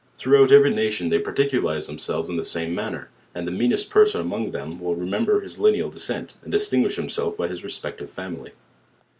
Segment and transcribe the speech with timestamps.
[0.17, 4.19] Through out every nation they particuiize themselves in the same manner; and the meanest person
[4.19, 8.09] among them will remem ber his lineal descent, and distinguish himself by his respec tive
[8.09, 8.53] family.